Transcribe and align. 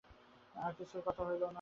আর 0.55 0.71
কিছু 0.77 0.95
কথা 1.05 1.21
হইল 1.23 1.43
না। 1.43 1.49